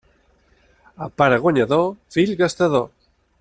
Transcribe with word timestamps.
A 1.05 1.09
pare 1.23 1.39
guanyador, 1.45 1.85
fill 2.17 2.35
gastador. 2.41 2.89